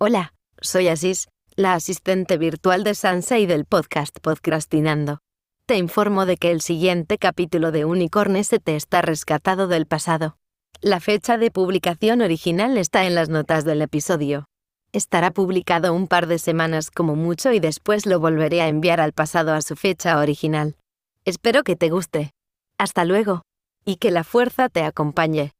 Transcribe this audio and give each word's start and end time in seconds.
Hola, 0.00 0.34
soy 0.60 0.88
Asís, 0.88 1.28
la 1.54 1.74
asistente 1.74 2.36
virtual 2.36 2.82
de 2.82 2.96
Sansa 2.96 3.38
y 3.38 3.46
del 3.46 3.64
podcast 3.64 4.18
Podcastinando. 4.18 5.20
Te 5.66 5.76
informo 5.76 6.26
de 6.26 6.36
que 6.36 6.50
el 6.50 6.62
siguiente 6.62 7.16
capítulo 7.16 7.70
de 7.70 7.84
Unicorn 7.84 8.34
ST 8.34 8.74
está 8.74 9.02
rescatado 9.02 9.68
del 9.68 9.86
pasado. 9.86 10.36
La 10.80 10.98
fecha 10.98 11.38
de 11.38 11.52
publicación 11.52 12.22
original 12.22 12.76
está 12.76 13.04
en 13.04 13.14
las 13.14 13.28
notas 13.28 13.64
del 13.64 13.82
episodio. 13.82 14.46
Estará 14.90 15.30
publicado 15.30 15.94
un 15.94 16.08
par 16.08 16.26
de 16.26 16.40
semanas 16.40 16.90
como 16.90 17.14
mucho 17.14 17.52
y 17.52 17.60
después 17.60 18.04
lo 18.04 18.18
volveré 18.18 18.62
a 18.62 18.68
enviar 18.68 19.00
al 19.00 19.12
pasado 19.12 19.54
a 19.54 19.62
su 19.62 19.76
fecha 19.76 20.18
original. 20.18 20.74
Espero 21.24 21.62
que 21.62 21.76
te 21.76 21.90
guste. 21.90 22.32
Hasta 22.78 23.04
luego. 23.04 23.42
Y 23.84 23.96
que 23.96 24.10
la 24.10 24.24
fuerza 24.24 24.68
te 24.68 24.82
acompañe. 24.82 25.52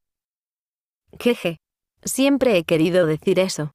Jeje. 1.21 1.59
Siempre 2.03 2.59
he 2.59 2.65
querido 2.65 3.07
decir 3.07 3.39
eso. 3.39 3.71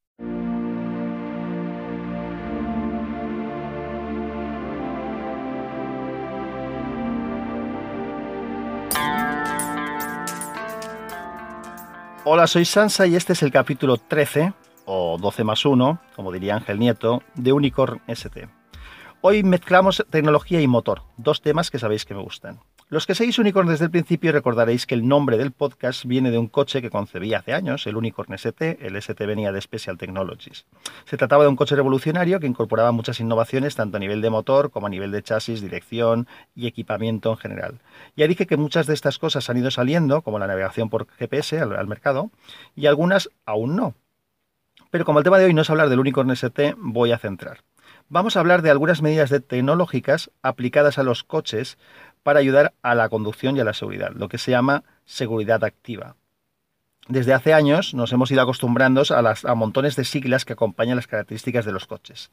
Hola, 12.31 12.45
soy 12.45 12.63
Sansa 12.63 13.07
y 13.07 13.15
este 13.15 13.33
es 13.33 13.41
el 13.41 13.49
capítulo 13.49 13.97
13, 13.97 14.53
o 14.85 15.17
12 15.19 15.43
más 15.43 15.65
1, 15.65 15.99
como 16.15 16.31
diría 16.31 16.53
Ángel 16.53 16.77
Nieto, 16.77 17.23
de 17.33 17.51
Unicorn 17.53 18.03
ST. 18.05 18.47
Hoy 19.21 19.41
mezclamos 19.41 20.05
tecnología 20.11 20.61
y 20.61 20.67
motor, 20.67 21.01
dos 21.17 21.41
temas 21.41 21.71
que 21.71 21.79
sabéis 21.79 22.05
que 22.05 22.13
me 22.13 22.21
gustan. 22.21 22.59
Los 22.91 23.05
que 23.05 23.13
seguís 23.13 23.37
Unicorn 23.37 23.67
desde 23.67 23.85
el 23.85 23.91
principio 23.91 24.31
recordaréis 24.31 24.87
que 24.87 24.95
el 24.95 25.07
nombre 25.07 25.37
del 25.37 25.51
podcast 25.51 26.05
viene 26.05 26.31
de 26.31 26.39
un 26.39 26.47
coche 26.47 26.81
que 26.81 26.89
concebí 26.89 27.35
hace 27.35 27.53
años, 27.53 27.85
el 27.85 27.95
Unicorn 27.95 28.33
ST. 28.33 28.79
El 28.81 28.95
ST 28.95 29.27
venía 29.27 29.51
de 29.51 29.61
Special 29.61 29.95
Technologies. 29.95 30.65
Se 31.05 31.15
trataba 31.15 31.43
de 31.43 31.49
un 31.49 31.55
coche 31.55 31.75
revolucionario 31.75 32.39
que 32.39 32.47
incorporaba 32.47 32.91
muchas 32.91 33.19
innovaciones 33.19 33.75
tanto 33.75 33.97
a 33.97 33.99
nivel 33.99 34.21
de 34.21 34.31
motor 34.31 34.71
como 34.71 34.87
a 34.87 34.89
nivel 34.89 35.11
de 35.11 35.21
chasis, 35.21 35.61
dirección 35.61 36.27
y 36.55 36.65
equipamiento 36.65 37.29
en 37.29 37.37
general. 37.37 37.79
Ya 38.17 38.27
dije 38.27 38.47
que 38.47 38.57
muchas 38.57 38.87
de 38.87 38.95
estas 38.95 39.19
cosas 39.19 39.47
han 39.51 39.57
ido 39.57 39.69
saliendo, 39.69 40.23
como 40.23 40.39
la 40.39 40.47
navegación 40.47 40.89
por 40.89 41.05
GPS 41.11 41.59
al, 41.59 41.85
mercado, 41.85 42.31
y 42.75 42.87
algunas 42.87 43.29
aún 43.45 43.75
no. 43.75 43.93
Pero 44.89 45.05
como 45.05 45.19
el 45.19 45.23
tema 45.23 45.37
de 45.37 45.45
hoy 45.45 45.53
no 45.53 45.61
es 45.61 45.69
hablar 45.69 45.89
del 45.89 45.99
Unicorn 45.99 46.31
ST, 46.31 46.73
voy 46.79 47.11
a 47.11 47.19
centrar. 47.19 47.59
Vamos 48.11 48.35
a 48.35 48.39
hablar 48.39 48.63
de 48.63 48.71
algunas 48.71 49.03
medidas 49.03 49.29
tecnológicas 49.47 50.31
aplicadas 50.41 50.97
a 50.97 51.03
los 51.03 51.23
coches 51.23 51.77
para 52.23 52.39
ayudar 52.39 52.73
a 52.81 52.95
la 52.95 53.09
conducción 53.09 53.55
y 53.57 53.59
a 53.59 53.63
la 53.63 53.73
seguridad, 53.73 54.11
lo 54.13 54.29
que 54.29 54.37
se 54.37 54.51
llama 54.51 54.83
seguridad 55.05 55.63
activa. 55.63 56.15
Desde 57.07 57.33
hace 57.33 57.53
años 57.53 57.93
nos 57.93 58.13
hemos 58.13 58.29
ido 58.29 58.41
acostumbrando 58.41 59.03
a, 59.09 59.21
las, 59.21 59.43
a 59.45 59.55
montones 59.55 59.95
de 59.95 60.05
siglas 60.05 60.45
que 60.45 60.53
acompañan 60.53 60.95
las 60.95 61.07
características 61.07 61.65
de 61.65 61.71
los 61.71 61.87
coches. 61.87 62.29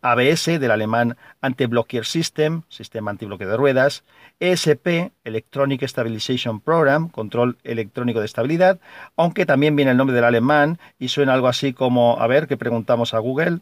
ABS, 0.00 0.46
del 0.46 0.70
alemán 0.70 1.16
Anti-Blocker 1.40 2.04
System, 2.04 2.62
sistema 2.68 3.10
antibloqueo 3.10 3.48
de 3.48 3.56
ruedas, 3.56 4.04
ESP, 4.38 5.12
Electronic 5.24 5.82
Stabilization 5.82 6.60
Program, 6.60 7.08
control 7.08 7.58
electrónico 7.64 8.20
de 8.20 8.26
estabilidad, 8.26 8.78
aunque 9.16 9.46
también 9.46 9.74
viene 9.74 9.90
el 9.90 9.96
nombre 9.96 10.14
del 10.14 10.24
alemán 10.24 10.78
y 10.98 11.08
suena 11.08 11.34
algo 11.34 11.48
así 11.48 11.72
como, 11.72 12.20
a 12.20 12.26
ver, 12.28 12.46
que 12.46 12.56
preguntamos 12.56 13.12
a 13.14 13.18
Google. 13.18 13.60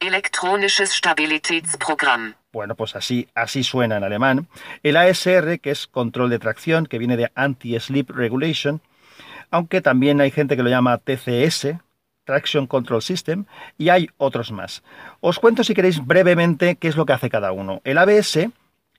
Elektronisches 0.00 0.92
Stabilitätsprogramm. 0.92 2.34
Bueno, 2.52 2.76
pues 2.76 2.94
así, 2.94 3.28
así 3.34 3.64
suena 3.64 3.96
en 3.96 4.04
alemán. 4.04 4.46
El 4.84 4.96
ASR, 4.96 5.58
que 5.58 5.72
es 5.72 5.88
control 5.88 6.30
de 6.30 6.38
tracción, 6.38 6.86
que 6.86 6.98
viene 6.98 7.16
de 7.16 7.32
Anti-Sleep 7.34 8.08
Regulation, 8.10 8.80
aunque 9.50 9.80
también 9.80 10.20
hay 10.20 10.30
gente 10.30 10.56
que 10.56 10.62
lo 10.62 10.70
llama 10.70 10.98
TCS, 10.98 11.78
Traction 12.24 12.68
Control 12.68 13.02
System, 13.02 13.46
y 13.76 13.88
hay 13.88 14.08
otros 14.18 14.52
más. 14.52 14.84
Os 15.18 15.40
cuento 15.40 15.64
si 15.64 15.74
queréis 15.74 16.06
brevemente 16.06 16.76
qué 16.76 16.86
es 16.86 16.96
lo 16.96 17.04
que 17.04 17.14
hace 17.14 17.28
cada 17.28 17.50
uno. 17.50 17.80
El 17.82 17.98
ABS 17.98 18.50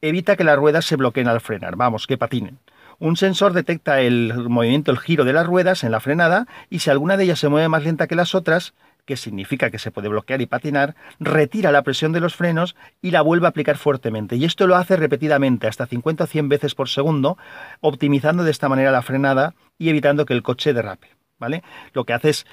evita 0.01 0.35
que 0.35 0.43
las 0.43 0.57
ruedas 0.57 0.85
se 0.85 0.97
bloqueen 0.97 1.29
al 1.29 1.39
frenar, 1.39 1.77
vamos, 1.77 2.07
que 2.07 2.17
patinen. 2.17 2.59
Un 2.99 3.15
sensor 3.15 3.53
detecta 3.53 4.01
el 4.01 4.33
movimiento, 4.49 4.91
el 4.91 4.99
giro 4.99 5.23
de 5.23 5.31
las 5.31 5.47
ruedas 5.47 5.85
en 5.85 5.91
la 5.91 6.01
frenada 6.01 6.47
y 6.69 6.79
si 6.79 6.89
alguna 6.89 7.15
de 7.15 7.23
ellas 7.23 7.39
se 7.39 7.47
mueve 7.47 7.69
más 7.69 7.85
lenta 7.85 8.07
que 8.07 8.15
las 8.15 8.35
otras, 8.35 8.73
que 9.09 9.17
significa 9.17 9.71
que 9.71 9.79
se 9.79 9.89
puede 9.89 10.07
bloquear 10.07 10.39
y 10.39 10.45
patinar, 10.45 10.93
retira 11.19 11.71
la 11.71 11.81
presión 11.81 12.11
de 12.11 12.19
los 12.19 12.35
frenos 12.35 12.75
y 13.01 13.09
la 13.09 13.23
vuelve 13.23 13.47
a 13.47 13.49
aplicar 13.49 13.75
fuertemente. 13.75 14.35
Y 14.35 14.45
esto 14.45 14.67
lo 14.67 14.75
hace 14.75 14.97
repetidamente, 14.97 15.65
hasta 15.65 15.87
50 15.87 16.25
o 16.25 16.27
100 16.27 16.47
veces 16.47 16.75
por 16.75 16.89
segundo, 16.89 17.35
optimizando 17.81 18.43
de 18.43 18.51
esta 18.51 18.69
manera 18.69 18.91
la 18.91 19.01
frenada 19.01 19.55
y 19.79 19.89
evitando 19.89 20.27
que 20.27 20.35
el 20.35 20.43
coche 20.43 20.73
derrape. 20.73 21.07
¿Vale? 21.39 21.63
Lo 21.93 22.03
que 22.03 22.13
hace 22.13 22.29
es 22.29 22.45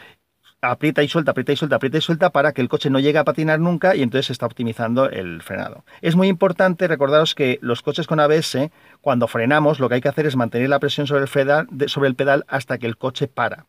aprieta 0.62 1.02
y 1.02 1.08
suelta, 1.08 1.32
aprieta 1.32 1.52
y 1.52 1.56
suelta, 1.56 1.76
aprieta 1.76 1.98
y 1.98 2.00
suelta 2.00 2.30
para 2.30 2.52
que 2.52 2.62
el 2.62 2.70
coche 2.70 2.88
no 2.88 3.00
llegue 3.00 3.18
a 3.18 3.24
patinar 3.24 3.60
nunca 3.60 3.94
y 3.94 4.02
entonces 4.02 4.28
se 4.28 4.32
está 4.32 4.46
optimizando 4.46 5.10
el 5.10 5.42
frenado. 5.42 5.84
Es 6.00 6.16
muy 6.16 6.28
importante 6.28 6.88
recordaros 6.88 7.34
que 7.34 7.58
los 7.60 7.82
coches 7.82 8.06
con 8.06 8.18
ABS, 8.18 8.70
cuando 9.02 9.28
frenamos, 9.28 9.78
lo 9.78 9.90
que 9.90 9.96
hay 9.96 10.00
que 10.00 10.08
hacer 10.08 10.24
es 10.24 10.36
mantener 10.36 10.70
la 10.70 10.78
presión 10.78 11.06
sobre 11.06 11.24
el, 11.24 11.88
sobre 11.90 12.08
el 12.08 12.14
pedal 12.14 12.46
hasta 12.48 12.78
que 12.78 12.86
el 12.86 12.96
coche 12.96 13.28
para. 13.28 13.66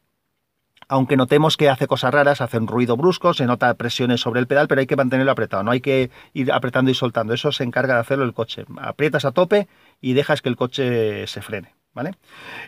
Aunque 0.87 1.17
notemos 1.17 1.57
que 1.57 1.69
hace 1.69 1.87
cosas 1.87 2.13
raras, 2.13 2.41
hace 2.41 2.57
un 2.57 2.67
ruido 2.67 2.95
brusco, 2.95 3.33
se 3.33 3.45
nota 3.45 3.73
presiones 3.73 4.21
sobre 4.21 4.39
el 4.39 4.47
pedal, 4.47 4.67
pero 4.67 4.79
hay 4.79 4.87
que 4.87 4.95
mantenerlo 4.95 5.31
apretado, 5.31 5.63
no 5.63 5.71
hay 5.71 5.81
que 5.81 6.09
ir 6.33 6.51
apretando 6.51 6.91
y 6.91 6.93
soltando. 6.93 7.33
Eso 7.33 7.51
se 7.51 7.63
encarga 7.63 7.95
de 7.95 7.99
hacerlo 7.99 8.23
el 8.23 8.33
coche. 8.33 8.65
Aprietas 8.77 9.25
a 9.25 9.31
tope 9.31 9.67
y 10.01 10.13
dejas 10.13 10.41
que 10.41 10.49
el 10.49 10.55
coche 10.55 11.27
se 11.27 11.41
frene. 11.41 11.77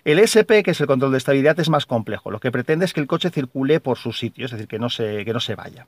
El 0.05 0.19
SP, 0.19 0.63
que 0.63 0.71
es 0.71 0.81
el 0.81 0.87
control 0.87 1.11
de 1.11 1.17
estabilidad, 1.17 1.59
es 1.59 1.69
más 1.69 1.85
complejo. 1.85 2.31
Lo 2.31 2.39
que 2.39 2.51
pretende 2.51 2.85
es 2.85 2.93
que 2.93 2.99
el 2.99 3.07
coche 3.07 3.29
circule 3.29 3.79
por 3.79 3.97
su 3.97 4.11
sitio, 4.11 4.45
es 4.45 4.51
decir, 4.51 4.67
que 4.67 4.79
no, 4.79 4.89
se, 4.89 5.23
que 5.25 5.33
no 5.33 5.39
se 5.39 5.55
vaya. 5.55 5.87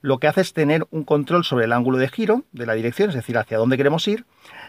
Lo 0.00 0.18
que 0.18 0.26
hace 0.26 0.40
es 0.40 0.52
tener 0.52 0.86
un 0.90 1.04
control 1.04 1.44
sobre 1.44 1.66
el 1.66 1.72
ángulo 1.72 1.98
de 1.98 2.08
giro 2.08 2.44
de 2.52 2.66
la 2.66 2.74
dirección, 2.74 3.10
es 3.10 3.14
decir, 3.14 3.38
hacia 3.38 3.58
dónde 3.58 3.76
queremos 3.76 4.06
ir, 4.08 4.24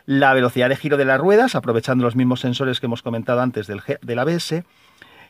la 0.06 0.34
velocidad 0.34 0.70
de 0.70 0.76
giro 0.76 0.98
de 0.98 1.06
las 1.06 1.20
ruedas, 1.20 1.56
aprovechando 1.56 2.04
los 2.04 2.16
mismos 2.16 2.42
sensores 2.42 2.80
que 2.80 2.86
hemos 2.86 3.02
comentado 3.02 3.42
antes 3.42 3.68
del, 3.68 3.82
del 4.02 4.20
ABS, 4.20 4.64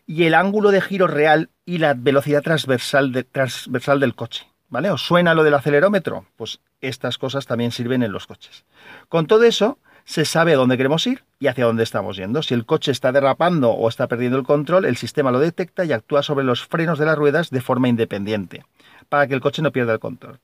y 0.06 0.24
el 0.24 0.34
ángulo 0.34 0.72
de 0.72 0.82
giro 0.82 1.08
real 1.08 1.50
y 1.66 1.78
la 1.78 1.94
velocidad 1.94 2.42
transversal, 2.42 3.26
transversal 3.32 4.00
del 4.00 4.16
coche. 4.16 4.48
¿Vale? 4.70 4.90
¿Os 4.90 5.02
suena 5.02 5.34
lo 5.34 5.44
del 5.44 5.54
acelerómetro? 5.54 6.26
Pues 6.38 6.62
estas 6.80 7.18
cosas 7.18 7.46
también 7.46 7.72
sirven 7.72 8.04
en 8.04 8.14
los 8.14 8.26
coches. 8.26 8.64
Con 9.10 9.28
todo 9.28 9.44
eso, 9.44 9.78
se 10.06 10.26
sabe 10.26 10.54
a 10.54 10.56
dónde 10.56 10.78
queremos 10.78 11.06
ir 11.08 11.24
y 11.40 11.48
hacia 11.48 11.66
dónde 11.66 11.84
estamos 11.84 12.18
yendo. 12.18 12.42
Si 12.42 12.54
el 12.54 12.66
coche 12.66 12.92
está 12.92 13.12
derrapando 13.12 13.72
o 13.72 13.90
está 13.90 14.08
perdiendo 14.08 14.38
el 14.38 14.46
control, 14.46 14.86
el 14.86 14.98
sistema 14.98 15.32
lo 15.32 15.40
detecta 15.40 15.86
y 15.86 15.92
actúa 15.92 16.24
sobre 16.24 16.46
los 16.46 16.66
frenos 16.66 17.00
de 17.00 17.06
las 17.06 17.18
ruedas 17.18 17.50
de 17.50 17.62
forma 17.62 17.90
independiente, 17.90 18.66
para 19.10 19.28
que 19.28 19.34
el 19.34 19.42
coche 19.42 19.62
no 19.62 19.72
pierda 19.72 19.94
el 19.94 20.00
control. 20.00 20.40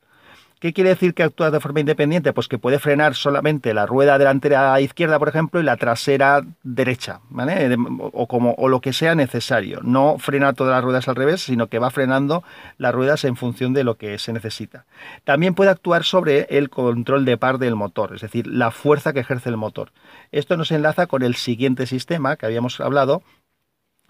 ¿Qué 0.59 0.73
quiere 0.73 0.89
decir 0.89 1.13
que 1.13 1.21
actúa 1.21 1.51
de 1.51 1.59
forma 1.59 1.81
independiente? 1.81 2.33
Pues 2.33 2.47
que 2.47 2.57
puede 2.57 2.79
frenar 2.79 3.13
solamente 3.13 3.75
la 3.75 3.85
rueda 3.85 4.17
delantera 4.17 4.81
izquierda, 4.81 5.19
por 5.19 5.29
ejemplo, 5.29 5.59
y 5.59 5.63
la 5.63 5.77
trasera 5.77 6.41
derecha, 6.63 7.19
¿vale? 7.29 7.77
O, 7.99 8.27
como, 8.27 8.55
o 8.57 8.67
lo 8.67 8.81
que 8.81 8.91
sea 8.91 9.13
necesario. 9.13 9.81
No 9.83 10.17
frena 10.17 10.53
todas 10.53 10.73
las 10.73 10.83
ruedas 10.83 11.07
al 11.07 11.15
revés, 11.15 11.41
sino 11.41 11.67
que 11.67 11.77
va 11.77 11.91
frenando 11.91 12.43
las 12.79 12.95
ruedas 12.95 13.23
en 13.23 13.35
función 13.35 13.73
de 13.73 13.83
lo 13.83 13.97
que 13.97 14.17
se 14.17 14.33
necesita. 14.33 14.85
También 15.25 15.53
puede 15.53 15.69
actuar 15.69 16.03
sobre 16.03 16.47
el 16.49 16.71
control 16.71 17.23
de 17.25 17.37
par 17.37 17.59
del 17.59 17.75
motor, 17.75 18.15
es 18.15 18.21
decir, 18.21 18.47
la 18.47 18.71
fuerza 18.71 19.13
que 19.13 19.19
ejerce 19.19 19.49
el 19.49 19.57
motor. 19.57 19.91
Esto 20.31 20.57
nos 20.57 20.71
enlaza 20.71 21.05
con 21.05 21.21
el 21.21 21.35
siguiente 21.35 21.85
sistema 21.85 22.35
que 22.35 22.47
habíamos 22.47 22.79
hablado, 22.81 23.21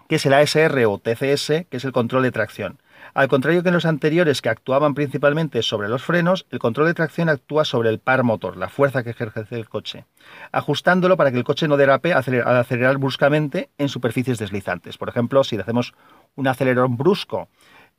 que 0.08 0.16
es 0.16 0.24
el 0.24 0.32
ASR 0.32 0.86
o 0.86 0.98
TCS, 0.98 1.66
que 1.68 1.76
es 1.76 1.84
el 1.84 1.92
control 1.92 2.22
de 2.22 2.32
tracción. 2.32 2.78
Al 3.14 3.28
contrario 3.28 3.62
que 3.62 3.68
en 3.68 3.74
los 3.74 3.84
anteriores 3.84 4.42
que 4.42 4.48
actuaban 4.48 4.94
principalmente 4.94 5.62
sobre 5.62 5.88
los 5.88 6.02
frenos, 6.02 6.46
el 6.50 6.58
control 6.58 6.86
de 6.86 6.94
tracción 6.94 7.28
actúa 7.28 7.64
sobre 7.64 7.90
el 7.90 7.98
par 7.98 8.22
motor, 8.22 8.56
la 8.56 8.68
fuerza 8.68 9.02
que 9.02 9.10
ejerce 9.10 9.46
el 9.50 9.68
coche, 9.68 10.04
ajustándolo 10.52 11.16
para 11.16 11.30
que 11.30 11.38
el 11.38 11.44
coche 11.44 11.68
no 11.68 11.76
derape 11.76 12.12
al 12.12 12.56
acelerar 12.56 12.98
bruscamente 12.98 13.70
en 13.78 13.88
superficies 13.88 14.38
deslizantes. 14.38 14.98
Por 14.98 15.08
ejemplo, 15.08 15.44
si 15.44 15.56
hacemos 15.56 15.94
un 16.36 16.46
acelerón 16.46 16.96
brusco 16.96 17.48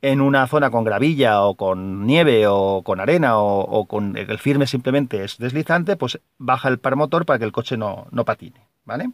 en 0.02 0.20
una 0.20 0.46
zona 0.46 0.70
con 0.70 0.84
gravilla 0.84 1.42
o 1.42 1.54
con 1.56 2.06
nieve 2.06 2.46
o 2.46 2.82
con 2.82 3.00
arena 3.00 3.38
o, 3.38 3.86
con 3.86 4.16
el 4.16 4.38
firme 4.38 4.66
simplemente 4.66 5.24
es 5.24 5.38
deslizante, 5.38 5.96
pues 5.96 6.20
baja 6.38 6.68
el 6.68 6.78
par 6.78 6.96
motor 6.96 7.26
para 7.26 7.38
que 7.38 7.44
el 7.44 7.52
coche 7.52 7.76
no, 7.76 8.08
patine. 8.24 8.66
¿vale? 8.84 9.10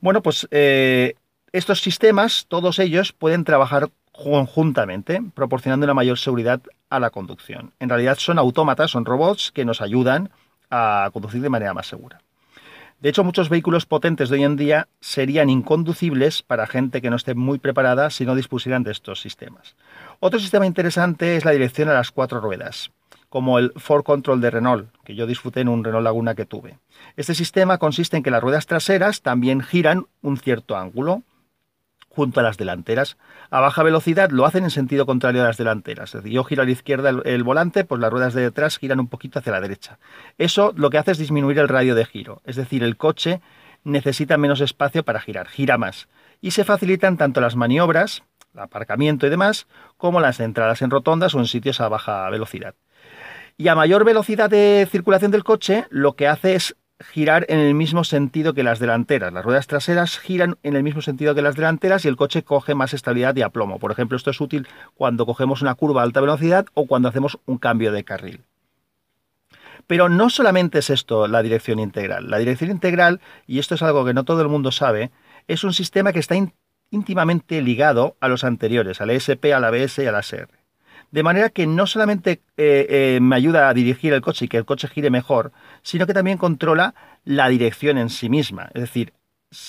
Bueno, 0.00 0.22
pues 0.22 0.46
eh, 0.50 1.14
estos 1.52 1.80
sistemas, 1.80 2.46
todos 2.48 2.78
ellos, 2.78 3.12
pueden 3.12 3.44
trabajar 3.44 3.88
conjuntamente, 4.22 5.22
proporcionando 5.34 5.84
una 5.84 5.94
mayor 5.94 6.18
seguridad 6.18 6.60
a 6.90 7.00
la 7.00 7.10
conducción. 7.10 7.72
En 7.80 7.88
realidad 7.88 8.18
son 8.18 8.38
autómatas, 8.38 8.90
son 8.90 9.04
robots 9.04 9.52
que 9.52 9.64
nos 9.64 9.80
ayudan 9.80 10.30
a 10.70 11.10
conducir 11.12 11.42
de 11.42 11.48
manera 11.48 11.74
más 11.74 11.86
segura. 11.86 12.20
De 13.00 13.10
hecho, 13.10 13.24
muchos 13.24 13.50
vehículos 13.50 13.84
potentes 13.84 14.30
de 14.30 14.36
hoy 14.36 14.44
en 14.44 14.56
día 14.56 14.88
serían 15.00 15.50
inconducibles 15.50 16.42
para 16.42 16.66
gente 16.66 17.02
que 17.02 17.10
no 17.10 17.16
esté 17.16 17.34
muy 17.34 17.58
preparada 17.58 18.08
si 18.08 18.24
no 18.24 18.34
dispusieran 18.34 18.84
de 18.84 18.92
estos 18.92 19.20
sistemas. 19.20 19.76
Otro 20.18 20.40
sistema 20.40 20.66
interesante 20.66 21.36
es 21.36 21.44
la 21.44 21.50
dirección 21.50 21.90
a 21.90 21.94
las 21.94 22.10
cuatro 22.10 22.40
ruedas, 22.40 22.90
como 23.28 23.58
el 23.58 23.72
Ford 23.76 24.02
Control 24.02 24.40
de 24.40 24.50
Renault, 24.50 24.88
que 25.04 25.14
yo 25.14 25.26
disfruté 25.26 25.60
en 25.60 25.68
un 25.68 25.84
Renault 25.84 26.04
Laguna 26.04 26.34
que 26.34 26.46
tuve. 26.46 26.78
Este 27.16 27.34
sistema 27.34 27.76
consiste 27.76 28.16
en 28.16 28.22
que 28.22 28.30
las 28.30 28.42
ruedas 28.42 28.66
traseras 28.66 29.20
también 29.20 29.60
giran 29.60 30.06
un 30.22 30.38
cierto 30.38 30.74
ángulo, 30.74 31.22
junto 32.16 32.40
a 32.40 32.42
las 32.42 32.56
delanteras. 32.56 33.18
A 33.50 33.60
baja 33.60 33.82
velocidad 33.82 34.30
lo 34.30 34.46
hacen 34.46 34.64
en 34.64 34.70
sentido 34.70 35.04
contrario 35.04 35.42
a 35.42 35.44
las 35.44 35.58
delanteras. 35.58 36.14
Es 36.14 36.22
decir, 36.22 36.32
yo 36.32 36.44
giro 36.44 36.62
a 36.62 36.64
la 36.64 36.70
izquierda 36.70 37.10
el, 37.10 37.42
volante, 37.44 37.84
pues 37.84 38.00
las 38.00 38.10
ruedas 38.10 38.32
de 38.32 38.40
detrás 38.40 38.78
giran 38.78 39.00
un 39.00 39.08
poquito 39.08 39.38
hacia 39.38 39.52
la 39.52 39.60
derecha. 39.60 39.98
Eso 40.38 40.72
lo 40.76 40.88
que 40.88 40.96
hace 40.96 41.12
es 41.12 41.18
disminuir 41.18 41.58
el 41.58 41.68
radio 41.68 41.94
de 41.94 42.06
giro. 42.06 42.40
Es 42.46 42.56
decir, 42.56 42.82
el 42.82 42.96
coche 42.96 43.42
necesita 43.84 44.38
menos 44.38 44.62
espacio 44.62 45.04
para 45.04 45.20
girar, 45.20 45.46
gira 45.46 45.76
más. 45.76 46.08
Y 46.40 46.52
se 46.52 46.64
facilitan 46.64 47.18
tanto 47.18 47.42
las 47.42 47.54
maniobras, 47.54 48.22
el 48.54 48.60
aparcamiento 48.60 49.26
y 49.26 49.30
demás, 49.30 49.66
como 49.98 50.20
las 50.20 50.40
entradas 50.40 50.80
en 50.80 50.90
rotondas 50.90 51.34
o 51.34 51.38
en 51.38 51.46
sitios 51.46 51.82
a 51.82 51.88
baja 51.88 52.30
velocidad. 52.30 52.74
Y 53.58 53.68
a 53.68 53.74
mayor 53.74 54.04
velocidad 54.04 54.48
de 54.48 54.88
circulación 54.90 55.30
del 55.30 55.44
coche, 55.44 55.84
lo 55.90 56.16
que 56.16 56.28
hace 56.28 56.54
es 56.54 56.76
girar 57.00 57.44
en 57.48 57.58
el 57.58 57.74
mismo 57.74 58.04
sentido 58.04 58.54
que 58.54 58.62
las 58.62 58.78
delanteras. 58.78 59.32
Las 59.32 59.44
ruedas 59.44 59.66
traseras 59.66 60.18
giran 60.18 60.56
en 60.62 60.76
el 60.76 60.82
mismo 60.82 61.02
sentido 61.02 61.34
que 61.34 61.42
las 61.42 61.56
delanteras 61.56 62.04
y 62.04 62.08
el 62.08 62.16
coche 62.16 62.42
coge 62.42 62.74
más 62.74 62.94
estabilidad 62.94 63.36
y 63.36 63.42
aplomo. 63.42 63.78
Por 63.78 63.92
ejemplo, 63.92 64.16
esto 64.16 64.30
es 64.30 64.40
útil 64.40 64.66
cuando 64.94 65.26
cogemos 65.26 65.62
una 65.62 65.74
curva 65.74 66.00
a 66.00 66.04
alta 66.04 66.20
velocidad 66.20 66.66
o 66.74 66.86
cuando 66.86 67.08
hacemos 67.08 67.38
un 67.46 67.58
cambio 67.58 67.92
de 67.92 68.04
carril. 68.04 68.40
Pero 69.86 70.08
no 70.08 70.30
solamente 70.30 70.78
es 70.78 70.90
esto 70.90 71.28
la 71.28 71.42
dirección 71.42 71.78
integral. 71.78 72.28
La 72.30 72.38
dirección 72.38 72.70
integral, 72.70 73.20
y 73.46 73.58
esto 73.58 73.76
es 73.76 73.82
algo 73.82 74.04
que 74.04 74.14
no 74.14 74.24
todo 74.24 74.42
el 74.42 74.48
mundo 74.48 74.72
sabe, 74.72 75.10
es 75.46 75.62
un 75.64 75.72
sistema 75.72 76.12
que 76.12 76.18
está 76.18 76.34
íntimamente 76.90 77.60
ligado 77.62 78.16
a 78.20 78.28
los 78.28 78.42
anteriores, 78.42 79.00
al 79.00 79.10
ESP, 79.10 79.52
al 79.54 79.64
ABS 79.64 79.98
y 79.98 80.06
al 80.06 80.16
ASR. 80.16 80.65
De 81.10 81.22
manera 81.22 81.50
que 81.50 81.66
no 81.66 81.86
solamente 81.86 82.42
eh, 82.56 82.86
eh, 82.88 83.18
me 83.22 83.36
ayuda 83.36 83.68
a 83.68 83.74
dirigir 83.74 84.12
el 84.12 84.20
coche 84.20 84.46
y 84.46 84.48
que 84.48 84.58
el 84.58 84.64
coche 84.64 84.88
gire 84.88 85.10
mejor, 85.10 85.52
sino 85.82 86.06
que 86.06 86.14
también 86.14 86.38
controla 86.38 86.94
la 87.24 87.48
dirección 87.48 87.98
en 87.98 88.10
sí 88.10 88.28
misma. 88.28 88.70
Es 88.74 88.82
decir, 88.82 89.12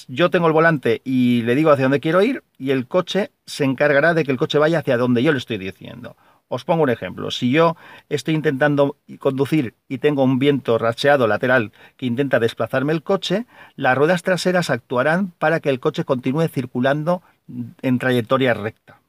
yo 0.08 0.30
tengo 0.30 0.48
el 0.48 0.54
volante 0.54 1.02
y 1.06 1.44
le 1.44 1.56
digo 1.56 1.72
hacia 1.72 1.86
dónde 1.86 2.00
quiero 2.00 2.22
ir 2.22 2.44
y 2.58 2.72
el 2.72 2.88
coche 2.88 3.32
se 3.46 3.64
encargará 3.64 4.14
de 4.14 4.24
que 4.26 4.32
el 4.32 4.38
coche 4.38 4.58
vaya 4.58 4.80
hacia 4.80 4.98
donde 4.98 5.24
yo 5.24 5.32
le 5.32 5.38
estoy 5.38 5.58
diciendo. 5.58 6.16
Os 6.50 6.64
pongo 6.64 6.84
un 6.84 6.90
ejemplo. 6.90 7.30
Si 7.30 7.52
yo 7.52 7.76
estoy 8.10 8.34
intentando 8.34 8.98
conducir 9.20 9.76
y 9.90 9.98
tengo 9.98 10.24
un 10.24 10.40
viento 10.40 10.78
racheado 10.78 11.28
lateral 11.28 11.74
que 11.98 12.06
intenta 12.06 12.40
desplazarme 12.40 12.94
el 12.94 13.04
coche, 13.04 13.46
las 13.76 13.98
ruedas 13.98 14.24
traseras 14.24 14.70
actuarán 14.70 15.34
para 15.40 15.60
que 15.60 15.70
el 15.70 15.80
coche 15.80 16.06
continúe 16.06 16.48
circulando 16.48 17.22
en 17.82 18.00
trayectoria 18.00 18.54
recta. 18.54 19.02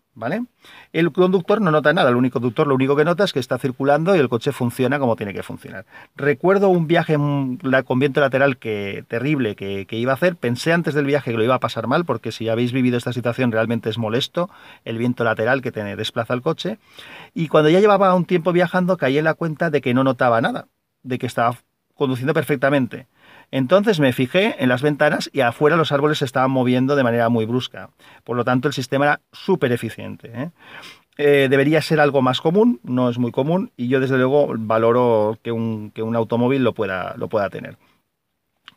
El 0.93 1.13
conductor 1.13 1.61
no 1.61 1.71
nota 1.71 1.93
nada, 1.93 2.11
el 2.11 2.17
único 2.17 2.35
conductor 2.35 2.67
lo 2.67 2.75
único 2.75 2.97
que 2.97 3.05
nota 3.05 3.25
es 3.25 3.33
que 3.33 3.41
está 3.41 3.59
circulando 3.59 4.15
y 4.17 4.19
el 4.19 4.29
coche 4.29 4.53
funciona 4.53 4.99
como 4.99 5.17
tiene 5.17 5.33
que 5.33 5.43
funcionar. 5.43 5.87
Recuerdo 6.17 6.69
un 6.69 6.87
viaje 6.87 7.17
con 7.17 7.99
viento 7.99 8.21
lateral 8.21 8.59
que 8.59 9.05
terrible 9.09 9.55
que, 9.55 9.87
iba 9.91 10.13
a 10.13 10.15
hacer, 10.15 10.37
pensé 10.37 10.73
antes 10.73 10.95
del 10.95 11.07
viaje 11.07 11.31
que 11.31 11.37
lo 11.37 11.45
iba 11.45 11.55
a 11.55 11.61
pasar 11.61 11.87
mal, 11.87 12.05
porque 12.05 12.33
si 12.33 12.49
habéis 12.49 12.73
vivido 12.73 12.99
esta 12.99 13.13
situación 13.13 13.53
realmente 13.53 13.91
es 13.91 13.99
molesto 13.99 14.51
el 14.85 14.99
viento 14.99 15.25
lateral 15.25 15.63
que 15.63 15.73
te 15.73 15.85
desplaza 15.97 16.35
el 16.35 16.43
coche, 16.43 16.79
y 17.35 17.49
cuando 17.49 17.71
ya 17.71 17.81
llevaba 17.81 18.15
un 18.15 18.25
tiempo 18.25 18.53
viajando 18.53 18.97
caí 18.97 19.19
en 19.19 19.25
la 19.25 19.35
cuenta 19.35 19.71
de 19.71 19.81
que 19.81 19.95
no 19.95 20.05
notaba 20.05 20.41
nada, 20.41 20.67
de 21.03 21.19
que 21.19 21.27
estaba 21.27 21.57
conduciendo 21.95 22.35
perfectamente. 22.35 23.07
Entonces 23.51 24.01
me 24.01 24.13
fijé 24.13 24.63
en 24.63 24.69
las 24.69 24.83
ventanas 24.83 25.31
y 25.33 25.41
afuera 25.41 25.77
los 25.77 25.93
árboles 25.93 26.19
se 26.19 26.25
estaban 26.25 26.51
moviendo 26.51 26.97
de 26.97 27.03
manera 27.03 27.29
muy 27.29 27.47
brusca. 27.47 27.91
Por 28.25 28.37
lo 28.37 28.45
tanto, 28.45 28.69
el 28.69 28.75
sistema 28.75 29.07
era 29.07 29.21
súper 29.33 29.73
eficiente. 29.73 30.31
¿eh? 30.35 30.51
Eh, 31.17 31.49
debería 31.51 31.81
ser 31.83 32.01
algo 32.01 32.23
más 32.23 32.41
común, 32.41 32.81
no 32.83 33.09
es 33.09 33.19
muy 33.19 33.33
común, 33.33 33.73
y 33.77 33.89
yo 33.89 34.01
desde 34.01 34.19
luego 34.19 34.55
valoro 34.57 35.39
que 35.43 35.51
un, 35.51 35.93
automóvil 36.15 36.63
lo 36.63 36.75
pueda 36.75 37.51
tener. 37.51 37.77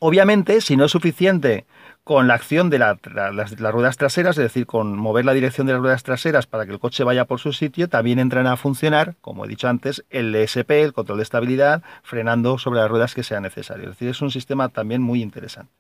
Obviamente, 0.04 0.62
si 0.62 0.78
no 0.78 0.86
es 0.86 0.92
suficiente 0.92 1.66
con 2.04 2.28
la 2.28 2.34
acción 2.34 2.72
de 2.72 2.80
las, 2.80 3.00
ruedas 3.04 3.98
traseras, 3.98 4.36
es 4.36 4.46
decir, 4.46 4.66
con 4.66 4.98
mover 4.98 5.26
la 5.26 5.34
dirección 5.34 5.68
de 5.68 5.74
las 5.74 5.82
ruedas 5.84 6.02
traseras 6.02 6.48
para 6.48 6.66
que 6.66 6.72
el 6.72 6.80
coche 6.80 7.04
vaya 7.04 7.26
por 7.26 7.40
su 7.40 7.54
sitio, 7.54 7.88
también 7.88 8.18
entran 8.18 8.48
a 8.48 8.58
funcionar, 8.58 9.14
como 9.22 9.46
he 9.46 9.48
dicho 9.48 9.68
antes, 9.68 10.04
el 10.10 10.34
ESP, 10.34 10.72
el 10.72 10.94
control 10.94 11.20
de 11.20 11.24
estabilidad, 11.24 11.84
frenando 12.02 12.58
sobre 12.58 12.80
las 12.80 12.90
ruedas 12.90 13.14
que 13.14 13.22
sea 13.22 13.42
necesario. 13.42 13.84
Es 13.84 13.90
decir, 13.92 14.10
es 14.10 14.22
un 14.24 14.32
sistema 14.32 14.70
también 14.70 15.04
muy 15.04 15.22
interesante. 15.22 15.72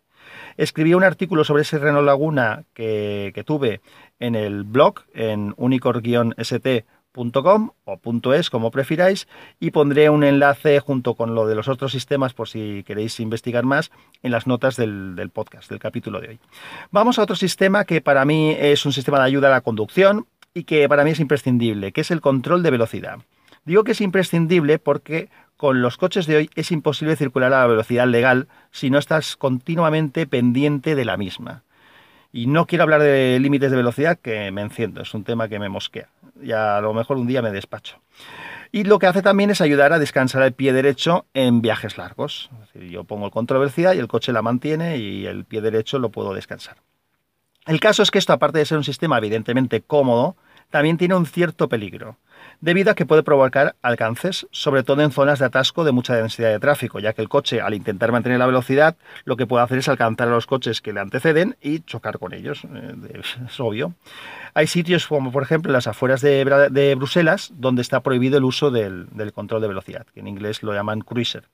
Escribí 0.55 0.93
un 0.93 1.03
artículo 1.03 1.43
sobre 1.43 1.63
ese 1.63 1.79
Renault 1.79 2.05
Laguna 2.05 2.65
que, 2.75 3.43
tuve 3.43 3.81
en 4.19 4.35
el 4.35 4.65
blog, 4.65 4.99
en 5.15 5.55
unicorn-st 5.57 6.85
.com 7.13 7.71
o 7.85 8.33
.es 8.33 8.49
como 8.49 8.71
prefiráis 8.71 9.27
y 9.59 9.71
pondré 9.71 10.09
un 10.09 10.23
enlace 10.23 10.79
junto 10.79 11.15
con 11.15 11.35
lo 11.35 11.47
de 11.47 11.55
los 11.55 11.67
otros 11.67 11.91
sistemas 11.91 12.33
por 12.33 12.47
si 12.47 12.83
queréis 12.85 13.19
investigar 13.19 13.63
más 13.63 13.91
en 14.23 14.31
las 14.31 14.47
notas 14.47 14.75
del, 14.75 15.15
del, 15.15 15.29
podcast, 15.29 15.69
del 15.69 15.79
capítulo 15.79 16.19
de 16.19 16.29
hoy. 16.29 16.39
Vamos 16.91 17.19
a 17.19 17.23
otro 17.23 17.35
sistema 17.35 17.85
que 17.85 18.01
para 18.01 18.25
mí 18.25 18.55
es 18.57 18.85
un 18.85 18.93
sistema 18.93 19.19
de 19.19 19.25
ayuda 19.25 19.47
a 19.47 19.51
la 19.51 19.61
conducción 19.61 20.25
y 20.53 20.63
que 20.63 20.87
para 20.89 21.03
mí 21.03 21.11
es 21.11 21.19
imprescindible, 21.19 21.91
que 21.91 22.01
es 22.01 22.11
el 22.11 22.21
control 22.21 22.63
de 22.63 22.71
velocidad. 22.71 23.19
Digo 23.65 23.83
que 23.83 23.91
es 23.91 24.01
imprescindible 24.01 24.79
porque 24.79 25.29
con 25.61 25.81
los 25.81 25.97
coches 25.97 26.25
de 26.25 26.37
hoy 26.37 26.49
es 26.55 26.71
imposible 26.71 27.15
circular 27.15 27.53
a 27.53 27.59
la 27.59 27.67
velocidad 27.67 28.07
legal 28.07 28.47
si 28.71 28.89
no 28.89 28.97
estás 28.97 29.37
continuamente 29.37 30.25
pendiente 30.25 30.95
de 30.95 31.05
la 31.05 31.17
misma. 31.17 31.63
Y 32.33 32.47
no 32.47 32.65
quiero 32.65 32.83
hablar 32.83 33.01
de 33.01 33.37
límites 33.39 33.69
de 33.69 33.77
velocidad, 33.77 34.17
que 34.17 34.49
me 34.51 34.61
enciendo, 34.61 35.01
es 35.01 35.13
un 35.13 35.23
tema 35.23 35.49
que 35.49 35.59
me 35.59 35.69
mosquea. 35.69 36.07
Ya 36.41 36.77
a 36.77 36.81
lo 36.81 36.93
mejor 36.93 37.17
un 37.17 37.27
día 37.27 37.41
me 37.41 37.51
despacho. 37.51 37.99
Y 38.71 38.85
lo 38.85 38.99
que 38.99 39.07
hace 39.07 39.21
también 39.21 39.49
es 39.49 39.59
ayudar 39.59 39.91
a 39.91 39.99
descansar 39.99 40.43
el 40.43 40.53
pie 40.53 40.71
derecho 40.71 41.25
en 41.33 41.61
viajes 41.61 41.97
largos. 41.97 42.49
yo 42.73 43.03
pongo 43.03 43.25
el 43.25 43.59
velocidad 43.59 43.93
y 43.93 43.99
el 43.99 44.07
coche 44.07 44.31
la 44.31 44.41
mantiene 44.41 44.97
y 44.97 45.25
el 45.25 45.43
pie 45.43 45.59
derecho 45.61 45.99
lo 45.99 46.09
puedo 46.09 46.33
descansar. 46.33 46.77
El 47.65 47.79
caso 47.79 48.01
es 48.01 48.11
que 48.11 48.17
esto, 48.17 48.33
aparte 48.33 48.59
de 48.59 48.65
ser 48.65 48.77
un 48.77 48.83
sistema 48.83 49.17
evidentemente 49.17 49.81
cómodo, 49.81 50.35
también 50.71 50.97
tiene 50.97 51.15
un 51.15 51.27
cierto 51.27 51.69
peligro 51.69 52.17
debido 52.61 52.91
a 52.91 52.95
que 52.95 53.05
puede 53.05 53.23
provocar 53.23 53.75
alcances, 53.81 54.47
sobre 54.51 54.83
todo 54.83 55.01
en 55.01 55.11
zonas 55.11 55.39
de 55.39 55.45
atasco 55.45 55.83
de 55.83 55.91
mucha 55.91 56.15
densidad 56.15 56.49
de 56.49 56.59
tráfico, 56.59 56.99
ya 56.99 57.13
que 57.13 57.21
el 57.21 57.29
coche, 57.29 57.59
al 57.59 57.73
intentar 57.73 58.11
mantener 58.11 58.39
la 58.39 58.45
velocidad, 58.45 58.95
lo 59.25 59.35
que 59.35 59.47
puede 59.47 59.63
hacer 59.63 59.79
es 59.79 59.89
alcanzar 59.89 60.27
a 60.27 60.31
los 60.31 60.45
coches 60.45 60.81
que 60.81 60.93
le 60.93 60.99
anteceden 60.99 61.57
y 61.61 61.79
chocar 61.81 62.19
con 62.19 62.33
ellos. 62.33 62.63
Eh, 62.63 63.21
es 63.47 63.59
obvio. 63.59 63.93
Hay 64.53 64.67
sitios 64.67 65.07
como, 65.07 65.31
por 65.31 65.43
ejemplo, 65.43 65.71
las 65.71 65.87
afueras 65.87 66.21
de, 66.21 66.95
Bruselas, 66.95 67.51
donde 67.55 67.81
está 67.81 68.01
prohibido 68.01 68.37
el 68.37 68.43
uso 68.43 68.69
del, 68.69 69.07
del 69.11 69.33
control 69.33 69.61
de 69.61 69.67
velocidad, 69.67 70.05
que 70.13 70.19
en 70.19 70.27
inglés 70.27 70.61
lo 70.63 70.73
llaman 70.73 71.01
cruiser. 71.01 71.47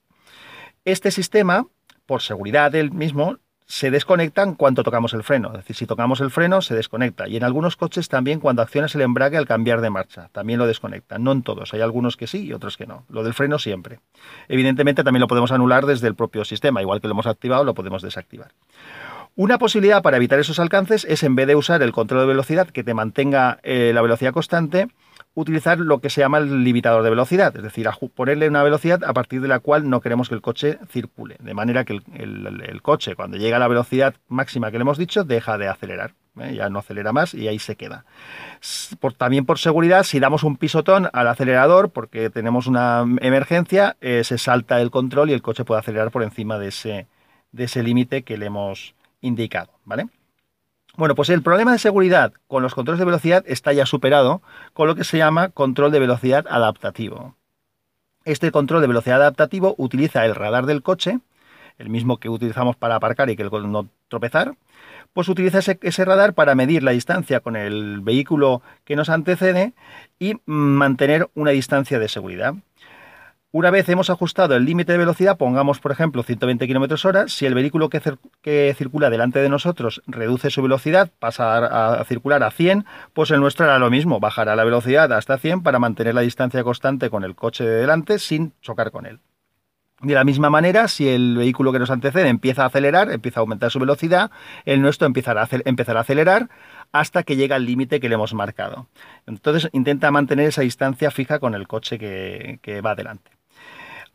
Este 0.83 1.11
sistema, 1.11 1.67
por 2.05 2.21
seguridad 2.21 2.71
del 2.71 2.91
mismo, 2.91 3.37
se 3.67 3.91
desconectan 3.91 4.55
cuando 4.55 4.81
tocamos 4.81 5.13
el 5.13 5.23
freno. 5.23 5.49
Es 5.49 5.55
decir, 5.55 5.75
si 5.75 5.85
tocamos 5.85 6.21
el 6.21 6.31
freno, 6.31 6.61
se 6.61 6.73
desconecta. 6.73 7.27
Y 7.27 7.35
en 7.35 7.43
algunos 7.43 7.75
coches 7.75 8.07
también 8.07 8.39
cuando 8.39 8.61
accionas 8.61 8.95
el 8.95 9.01
embrague 9.01 9.37
al 9.37 9.45
cambiar 9.45 9.81
de 9.81 9.89
marcha. 9.89 10.29
También 10.31 10.57
lo 10.57 10.65
desconecta. 10.65 11.19
No 11.19 11.33
en 11.33 11.43
todos. 11.43 11.73
Hay 11.73 11.81
algunos 11.81 12.15
que 12.15 12.27
sí 12.27 12.45
y 12.45 12.53
otros 12.53 12.77
que 12.77 12.87
no. 12.87 13.03
Lo 13.09 13.23
del 13.23 13.33
freno 13.33 13.59
siempre. 13.59 13.99
Evidentemente 14.47 15.03
también 15.03 15.19
lo 15.19 15.27
podemos 15.27 15.51
anular 15.51 15.85
desde 15.85 16.07
el 16.07 16.15
propio 16.15 16.45
sistema. 16.45 16.81
Igual 16.81 17.01
que 17.01 17.07
lo 17.07 17.11
hemos 17.11 17.27
activado, 17.27 17.65
lo 17.65 17.73
podemos 17.73 18.01
desactivar. 18.01 18.53
Una 19.35 19.57
posibilidad 19.57 20.01
para 20.01 20.15
evitar 20.15 20.39
esos 20.39 20.59
alcances 20.59 21.05
es 21.05 21.21
en 21.23 21.35
vez 21.35 21.45
de 21.45 21.55
usar 21.55 21.83
el 21.83 21.91
control 21.91 22.21
de 22.21 22.27
velocidad 22.27 22.69
que 22.69 22.85
te 22.85 22.93
mantenga 22.93 23.59
eh, 23.63 23.91
la 23.93 24.01
velocidad 24.01 24.33
constante, 24.33 24.87
utilizar 25.37 25.77
lo 25.77 25.99
que 25.99 26.09
se 26.09 26.21
llama 26.21 26.39
el 26.39 26.63
limitador 26.63 27.03
de 27.03 27.11
velocidad, 27.11 27.55
es 27.55 27.61
decir, 27.61 27.87
ponerle 28.15 28.49
una 28.49 28.63
velocidad 28.63 29.03
a 29.03 29.13
partir 29.13 29.39
de 29.39 29.47
la 29.47 29.59
cual 29.59 29.87
no 29.87 30.01
queremos 30.01 30.29
que 30.29 30.35
el 30.35 30.41
coche 30.41 30.79
circule, 30.89 31.35
de 31.39 31.53
manera 31.53 31.85
que 31.85 32.01
el, 32.15 32.81
coche 32.81 33.15
cuando 33.15 33.37
llega 33.37 33.57
a 33.57 33.59
la 33.59 33.67
velocidad 33.67 34.15
máxima 34.29 34.71
que 34.71 34.79
le 34.79 34.81
hemos 34.81 34.97
dicho 34.97 35.23
deja 35.23 35.59
de 35.59 35.67
acelerar, 35.67 36.15
¿eh? 36.39 36.55
ya 36.55 36.69
no 36.69 36.79
acelera 36.79 37.13
más 37.13 37.35
y 37.35 37.47
ahí 37.47 37.59
se 37.59 37.75
queda. 37.75 38.03
también 39.17 39.45
por 39.45 39.59
seguridad, 39.59 40.01
si 40.05 40.19
damos 40.19 40.43
un 40.43 40.57
pisotón 40.57 41.07
al 41.13 41.27
acelerador 41.27 41.91
porque 41.91 42.31
tenemos 42.31 42.65
una 42.65 43.05
emergencia, 43.21 43.95
eh, 44.01 44.23
se 44.23 44.39
salta 44.39 44.81
el 44.81 44.89
control 44.89 45.29
y 45.29 45.33
el 45.33 45.43
coche 45.43 45.65
puede 45.65 45.81
acelerar 45.81 46.09
por 46.09 46.23
encima 46.23 46.57
de 46.57 46.69
ese, 46.69 47.05
de 47.51 47.65
ese 47.65 47.83
límite 47.83 48.23
que 48.23 48.39
le 48.39 48.47
hemos 48.47 48.95
indicado, 49.21 49.69
¿vale? 49.85 50.07
Bueno, 50.97 51.13
pues 51.13 51.29
el 51.29 51.43
problema 51.43 51.73
de 51.73 51.77
seguridad 51.77 52.33
con 52.47 52.63
los 52.63 52.73
controles 52.73 52.97
de 52.97 53.05
velocidad 53.05 53.43
está 53.45 53.71
ya 53.71 53.85
superado 53.85 54.41
con 54.73 54.87
lo 54.87 54.95
que 54.95 55.03
se 55.03 55.19
llama 55.19 55.49
control 55.49 55.91
de 55.91 55.99
velocidad 55.99 56.47
adaptativo. 56.49 57.35
Este 58.25 58.51
control 58.51 58.81
de 58.81 58.87
velocidad 58.87 59.21
adaptativo 59.21 59.75
utiliza 59.77 60.25
el 60.25 60.33
radar 60.33 60.65
del 60.65 60.81
coche, 60.81 61.19
el 61.77 61.89
mismo 61.89 62.17
que 62.17 62.29
utilizamos 62.29 62.75
para 62.75 62.95
aparcar 62.95 63.29
y 63.29 63.35
que 63.35 63.43
no 63.43 63.87
tropezar, 64.07 64.55
pues 65.13 65.29
utiliza 65.29 65.59
ese, 65.59 66.05
radar 66.05 66.33
para 66.33 66.55
medir 66.55 66.81
la 66.81 66.91
distancia 66.91 67.41
con 67.41 67.55
el 67.55 68.01
vehículo 68.01 68.63
que 68.83 68.95
nos 68.95 69.09
antecede 69.09 69.73
y 70.17 70.41
mantener 70.45 71.29
una 71.35 71.51
distancia 71.51 71.99
de 71.99 72.09
seguridad. 72.09 72.55
Una 73.53 73.71
vez 73.71 73.87
hemos 73.87 74.09
ajustado 74.09 74.55
el 74.55 74.65
límite 74.65 74.91
de 74.91 74.97
velocidad, 74.97 75.37
pongamos 75.37 75.79
por 75.79 75.93
ejemplo 75.93 76.21
120 76.21 76.67
km 76.67 77.05
hora, 77.05 77.27
si 77.29 77.45
el 77.45 77.53
vehículo 77.53 77.89
que, 77.89 78.75
circula 78.77 79.09
delante 79.09 79.39
de 79.39 79.47
nosotros 79.47 80.01
reduce 80.05 80.49
su 80.49 80.61
velocidad, 80.61 81.11
pasa 81.17 81.99
a, 81.99 82.03
circular 82.03 82.43
a 82.43 82.51
100, 82.51 82.85
pues 83.13 83.31
el 83.31 83.39
nuestro 83.39 83.65
hará 83.65 83.79
lo 83.79 83.89
mismo, 83.89 84.19
bajará 84.19 84.55
la 84.57 84.65
velocidad 84.65 85.13
hasta 85.13 85.37
100 85.37 85.63
para 85.63 85.79
mantener 85.79 86.13
la 86.13 86.21
distancia 86.21 86.61
constante 86.63 87.09
con 87.09 87.23
el 87.23 87.35
coche 87.35 87.63
de 87.63 87.79
delante 87.79 88.19
sin 88.19 88.51
chocar 88.61 88.91
con 88.91 89.05
él. 89.05 89.21
De 90.01 90.13
la 90.13 90.23
misma 90.23 90.51
manera, 90.51 90.87
si 90.89 91.07
el 91.07 91.37
vehículo 91.37 91.71
que 91.71 91.79
nos 91.79 91.89
antecede 91.89 92.27
empieza 92.27 92.63
a 92.63 92.67
acelerar, 92.67 93.11
empieza 93.11 93.39
a 93.39 93.41
aumentar 93.41 93.71
su 93.71 93.79
velocidad, 93.79 94.29
el 94.65 94.81
nuestro 94.81 95.07
empezará 95.07 95.43
a, 95.43 95.47
empezará 95.65 95.99
a 95.99 96.03
acelerar 96.03 96.49
hasta 96.91 97.23
que 97.23 97.35
llega 97.35 97.55
al 97.55 97.65
límite 97.65 97.99
que 97.99 98.09
le 98.09 98.15
hemos 98.15 98.33
marcado. 98.33 98.89
Entonces 99.25 99.69
intenta 99.71 100.11
mantener 100.11 100.49
esa 100.49 100.61
distancia 100.61 101.09
fija 101.11 101.39
con 101.39 101.55
el 101.55 101.67
coche 101.67 101.97
que, 101.97 102.81
va 102.81 102.91
adelante. 102.91 103.36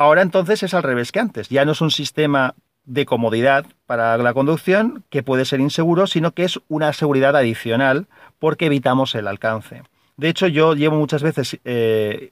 Ahora 0.03 0.23
entonces 0.23 0.65
es 0.65 0.75
al 0.75 0.83
revés 0.83 1.13
que 1.13 1.21
antes. 1.21 1.49
Ya 1.49 1.65
no 1.65 1.71
es 1.71 1.81
un 1.81 1.93
sistema 1.93 2.57
de 2.85 3.07
comodidad 3.07 3.67
para 3.87 4.19
la 4.19 4.35
conducción 4.35 5.05
que 5.11 5.23
puede 5.23 5.45
ser 5.45 5.61
inseguro, 5.61 6.09
sino 6.09 6.33
que 6.33 6.43
es 6.43 6.59
una 6.67 6.93
seguridad 6.93 7.37
adicional 7.37 8.09
porque 8.41 8.67
evitamos 8.67 9.15
el 9.15 9.29
alcance. 9.29 9.85
De 10.17 10.29
hecho, 10.29 10.49
yo 10.49 10.75
llevo 10.75 10.97
muchas 10.97 11.23
veces 11.23 11.57
eh, 11.65 12.31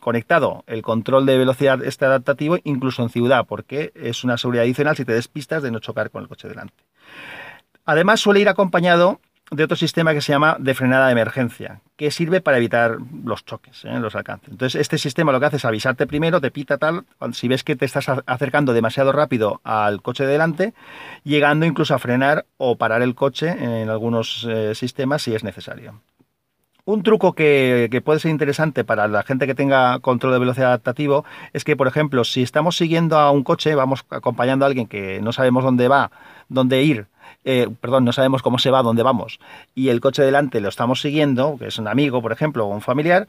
conectado 0.00 0.64
el 0.66 0.82
control 0.82 1.24
de 1.24 1.38
velocidad 1.38 1.84
este 1.84 2.04
adaptativo 2.04 2.58
incluso 2.64 3.04
en 3.04 3.10
ciudad, 3.10 3.46
porque 3.46 3.92
es 3.94 4.24
una 4.24 4.36
seguridad 4.36 4.64
adicional 4.64 4.96
si 4.96 5.04
te 5.04 5.12
despistas 5.12 5.62
de 5.62 5.70
no 5.70 5.78
chocar 5.78 6.10
con 6.10 6.22
el 6.22 6.28
coche 6.28 6.48
delante. 6.48 6.82
Además, 7.84 8.18
suele 8.18 8.40
ir 8.40 8.48
acompañado 8.48 9.20
de 9.50 9.64
otro 9.64 9.76
sistema 9.76 10.12
que 10.12 10.20
se 10.20 10.32
llama 10.32 10.56
de 10.58 10.74
frenada 10.74 11.06
de 11.06 11.12
emergencia, 11.12 11.80
que 11.96 12.10
sirve 12.10 12.40
para 12.40 12.58
evitar 12.58 12.98
los 13.24 13.44
choques, 13.44 13.84
¿eh? 13.84 13.98
los 13.98 14.14
alcances. 14.14 14.50
Entonces, 14.50 14.80
este 14.80 14.98
sistema 14.98 15.32
lo 15.32 15.40
que 15.40 15.46
hace 15.46 15.56
es 15.56 15.64
avisarte 15.64 16.06
primero, 16.06 16.40
te 16.40 16.50
pita 16.50 16.78
tal, 16.78 17.04
si 17.32 17.48
ves 17.48 17.64
que 17.64 17.76
te 17.76 17.84
estás 17.84 18.08
acercando 18.26 18.72
demasiado 18.72 19.12
rápido 19.12 19.60
al 19.64 20.02
coche 20.02 20.24
de 20.24 20.32
delante, 20.32 20.74
llegando 21.24 21.66
incluso 21.66 21.94
a 21.94 21.98
frenar 21.98 22.44
o 22.58 22.76
parar 22.76 23.02
el 23.02 23.14
coche 23.14 23.48
en 23.48 23.88
algunos 23.88 24.46
eh, 24.48 24.74
sistemas 24.74 25.22
si 25.22 25.34
es 25.34 25.44
necesario. 25.44 26.00
Un 26.88 27.02
truco 27.02 27.34
que, 27.34 28.00
puede 28.02 28.18
ser 28.18 28.30
interesante 28.30 28.82
para 28.82 29.08
la 29.08 29.22
gente 29.22 29.46
que 29.46 29.54
tenga 29.54 29.98
control 29.98 30.32
de 30.32 30.38
velocidad 30.38 30.68
adaptativo 30.68 31.26
es 31.52 31.62
que, 31.62 31.76
por 31.76 31.86
ejemplo, 31.86 32.24
si 32.24 32.42
estamos 32.42 32.78
siguiendo 32.78 33.18
a 33.18 33.30
un 33.30 33.44
coche, 33.44 33.74
vamos 33.74 34.06
acompañando 34.08 34.64
a 34.64 34.68
alguien 34.68 34.86
que 34.86 35.20
no 35.20 35.32
sabemos 35.32 35.64
dónde 35.64 35.86
va, 35.86 36.10
dónde 36.48 36.82
ir, 36.82 37.06
eh, 37.50 37.66
perdón, 37.80 38.04
no 38.04 38.12
sabemos 38.12 38.42
cómo 38.42 38.58
se 38.58 38.70
va, 38.70 38.82
dónde 38.82 39.02
vamos, 39.02 39.40
y 39.74 39.88
el 39.88 40.00
coche 40.00 40.22
delante 40.22 40.60
lo 40.60 40.68
estamos 40.68 41.00
siguiendo, 41.00 41.56
que 41.58 41.68
es 41.68 41.78
un 41.78 41.88
amigo, 41.88 42.20
por 42.20 42.30
ejemplo, 42.30 42.66
o 42.66 42.74
un 42.74 42.82
familiar, 42.82 43.26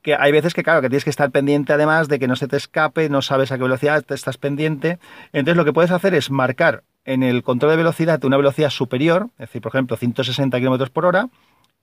que 0.00 0.14
hay 0.14 0.32
veces 0.32 0.54
que, 0.54 0.62
claro, 0.62 0.80
que 0.80 0.88
tienes 0.88 1.04
que 1.04 1.10
estar 1.10 1.30
pendiente 1.30 1.74
además 1.74 2.08
de 2.08 2.18
que 2.18 2.26
no 2.26 2.34
se 2.34 2.48
te 2.48 2.56
escape, 2.56 3.10
no 3.10 3.20
sabes 3.20 3.52
a 3.52 3.58
qué 3.58 3.64
velocidad 3.64 4.02
te 4.02 4.14
estás 4.14 4.38
pendiente. 4.38 4.98
Entonces, 5.34 5.58
lo 5.58 5.66
que 5.66 5.74
puedes 5.74 5.90
hacer 5.90 6.14
es 6.14 6.30
marcar 6.30 6.82
en 7.04 7.22
el 7.22 7.42
control 7.42 7.72
de 7.72 7.76
velocidad 7.76 8.24
una 8.24 8.38
velocidad 8.38 8.70
superior, 8.70 9.26
es 9.32 9.48
decir, 9.48 9.60
por 9.60 9.70
ejemplo, 9.74 9.98
160 9.98 10.58
km 10.58 10.88
por 10.88 11.04
hora, 11.04 11.28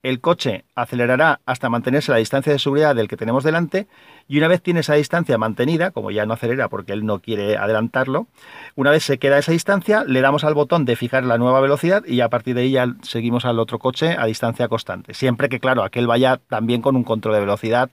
el 0.10 0.22
coche 0.22 0.66
acelerará 0.76 1.42
hasta 1.46 1.70
mantenerse 1.70 2.12
la 2.12 2.20
distancia 2.20 2.54
de 2.54 2.60
seguridad 2.60 2.96
del 2.96 3.08
que 3.08 3.18
tenemos 3.18 3.44
delante 3.44 3.88
y 4.28 4.38
una 4.38 4.48
vez 4.48 4.62
tiene 4.62 4.82
esa 4.82 4.94
distancia 4.94 5.38
mantenida, 5.40 5.90
como 5.90 6.12
ya 6.12 6.28
no 6.28 6.34
acelera 6.34 6.70
porque 6.70 6.94
él 6.94 7.06
no 7.06 7.20
quiere 7.20 7.58
adelantarlo, 7.58 8.28
una 8.76 8.92
vez 8.92 9.04
se 9.04 9.18
queda 9.18 9.40
esa 9.40 9.52
distancia, 9.52 10.04
le 10.04 10.22
damos 10.22 10.44
al 10.44 10.54
botón 10.54 10.86
de 10.86 10.96
fijar 10.96 11.24
la 11.24 11.40
nueva 11.40 11.60
velocidad 11.60 12.06
y 12.06 12.22
a 12.22 12.30
partir 12.30 12.54
de 12.54 12.62
ahí 12.62 12.72
ya 12.72 12.96
seguimos 13.02 13.46
al 13.46 13.60
otro 13.60 13.80
coche 13.80 14.16
a 14.18 14.26
distancia 14.26 14.68
constante. 14.68 15.16
Siempre 15.16 15.50
que, 15.50 15.60
claro, 15.60 15.84
aquel 15.84 16.06
vaya 16.06 16.38
también 16.38 16.82
con 16.84 16.96
un 16.96 17.04
control 17.04 17.34
de 17.34 17.40
velocidad 17.40 17.90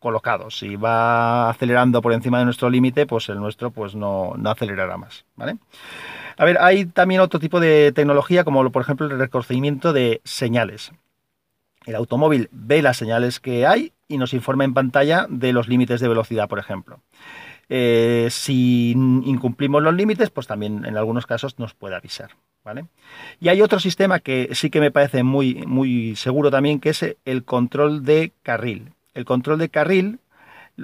colocado. 0.00 0.50
Si 0.50 0.74
va 0.74 1.48
acelerando 1.48 2.02
por 2.02 2.12
encima 2.12 2.40
de 2.40 2.44
nuestro 2.44 2.70
límite, 2.70 3.06
pues 3.06 3.28
el 3.28 3.38
nuestro 3.38 3.70
pues 3.70 3.94
no, 3.94 4.34
no 4.36 4.50
acelerará 4.50 4.96
más. 4.96 5.24
¿vale? 5.36 5.58
A 6.36 6.44
ver, 6.44 6.58
hay 6.60 6.86
también 6.86 7.20
otro 7.20 7.38
tipo 7.38 7.60
de 7.60 7.92
tecnología, 7.92 8.42
como 8.42 8.68
por 8.72 8.82
ejemplo 8.82 9.06
el 9.06 9.16
reconocimiento 9.16 9.92
de 9.92 10.20
señales. 10.24 10.92
El 11.86 11.96
automóvil 11.96 12.48
ve 12.52 12.82
las 12.82 12.96
señales 12.96 13.40
que 13.40 13.66
hay 13.66 13.92
y 14.08 14.18
nos 14.18 14.34
informa 14.34 14.64
en 14.64 14.74
pantalla 14.74 15.26
de 15.28 15.52
los 15.52 15.68
límites 15.68 16.00
de 16.00 16.08
velocidad, 16.08 16.48
por 16.48 16.58
ejemplo. 16.58 17.00
Eh, 17.68 18.28
si 18.30 18.90
incumplimos 18.90 19.82
los 19.82 19.94
límites, 19.94 20.30
pues 20.30 20.46
también 20.46 20.84
en 20.84 20.96
algunos 20.96 21.26
casos 21.26 21.58
nos 21.58 21.74
puede 21.74 21.96
avisar. 21.96 22.30
¿vale? 22.64 22.86
Y 23.40 23.48
hay 23.48 23.62
otro 23.62 23.80
sistema 23.80 24.20
que 24.20 24.50
sí 24.52 24.70
que 24.70 24.80
me 24.80 24.90
parece 24.90 25.22
muy, 25.22 25.64
muy 25.66 26.14
seguro 26.16 26.50
también, 26.50 26.80
que 26.80 26.90
es 26.90 27.16
el 27.24 27.44
control 27.44 28.04
de 28.04 28.32
carril. 28.42 28.92
El 29.14 29.24
control 29.24 29.58
de 29.58 29.68
carril 29.68 30.18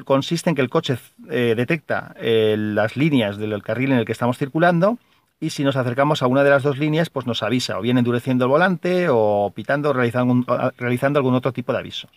consiste 0.05 0.51
en 0.51 0.57
que 0.57 0.63
el 0.63 0.71
coche 0.71 0.99
eh, 1.31 1.55
detecta 1.57 2.15
eh, 2.19 2.57
las 2.59 2.97
líneas 2.97 3.39
del 3.39 3.63
carril 3.63 3.93
en 3.93 3.99
el 3.99 4.05
que 4.05 4.13
estamos 4.13 4.39
circulando 4.39 4.99
y 5.41 5.51
si 5.51 5.65
nos 5.65 5.77
acercamos 5.77 6.23
a 6.23 6.27
una 6.27 6.43
de 6.43 6.51
las 6.51 6.63
dos 6.63 6.79
líneas, 6.79 7.11
pues 7.11 7.27
nos 7.27 7.43
avisa, 7.43 7.79
o 7.79 7.83
bien 7.83 7.99
endureciendo 7.99 8.45
el 8.45 8.51
volante 8.51 9.07
o 9.09 9.53
pitando, 9.55 9.93
realizando, 9.93 10.45
realizando 10.77 11.19
algún 11.19 11.35
otro 11.35 11.53
tipo 11.53 11.73
de 11.73 11.79
avisos. 11.79 12.11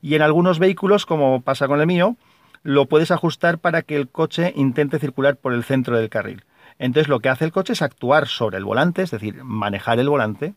Y 0.00 0.14
en 0.14 0.22
algunos 0.22 0.58
vehículos, 0.58 1.06
como 1.06 1.42
pasa 1.42 1.68
con 1.68 1.80
el 1.80 1.86
mío, 1.86 2.16
lo 2.62 2.86
puedes 2.86 3.10
ajustar 3.10 3.58
para 3.58 3.82
que 3.82 3.96
el 3.96 4.08
coche 4.08 4.52
intente 4.56 4.98
circular 4.98 5.36
por 5.36 5.52
el 5.52 5.64
centro 5.64 5.96
del 5.96 6.08
carril. 6.08 6.44
Entonces 6.78 7.08
lo 7.08 7.20
que 7.20 7.28
hace 7.28 7.44
el 7.44 7.52
coche 7.52 7.74
es 7.74 7.82
actuar 7.82 8.26
sobre 8.26 8.56
el 8.56 8.64
volante, 8.64 9.02
es 9.02 9.10
decir, 9.10 9.44
manejar 9.44 9.98
el 9.98 10.08
volante, 10.08 10.54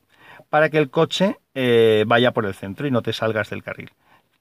para 0.50 0.70
que 0.70 0.78
el 0.78 0.90
coche 0.90 1.38
eh, 1.54 2.06
vaya 2.08 2.32
por 2.32 2.46
el 2.46 2.54
centro 2.54 2.88
y 2.88 2.92
no 2.92 3.02
te 3.02 3.14
salgas 3.14 3.50
del 3.50 3.64
carril. 3.64 3.92